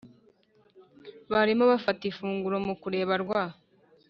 [1.31, 3.43] barimo bafata ifunguro mukureba rwa